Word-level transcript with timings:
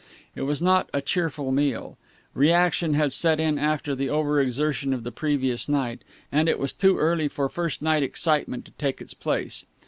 It 0.35 0.41
was 0.41 0.63
not 0.63 0.89
a 0.95 0.99
cheerful 0.99 1.51
meal. 1.51 1.95
Reaction 2.33 2.95
had 2.95 3.13
set 3.13 3.39
in 3.39 3.59
after 3.59 3.93
the 3.93 4.09
over 4.09 4.41
exertion 4.41 4.93
of 4.93 5.03
the 5.03 5.11
previous 5.11 5.69
night, 5.69 6.01
and 6.31 6.49
it 6.49 6.57
was 6.57 6.73
too 6.73 6.97
early 6.97 7.27
for 7.27 7.47
first 7.49 7.83
night 7.83 8.01
excitement 8.01 8.65
to 8.65 8.71
take 8.79 8.99
its 8.99 9.13
place. 9.13 9.63